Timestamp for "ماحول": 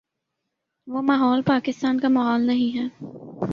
1.01-1.41, 2.07-2.47